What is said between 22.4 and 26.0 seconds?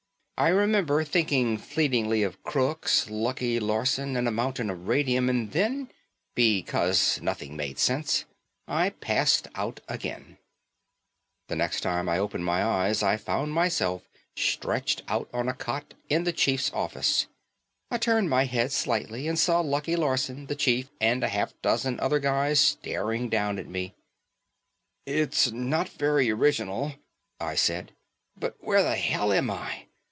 staring down at me. "It's not